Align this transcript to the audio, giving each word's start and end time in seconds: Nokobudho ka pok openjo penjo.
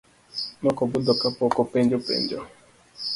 Nokobudho 0.61 1.11
ka 1.21 1.29
pok 1.37 1.53
openjo 1.63 1.97
penjo. 2.07 2.39